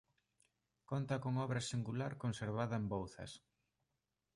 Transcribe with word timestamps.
Conta 0.89 1.15
con 1.23 1.33
obra 1.45 1.61
singular 1.71 2.13
conservada 2.23 2.75
en 2.79 2.85
Bouzas. 2.91 3.31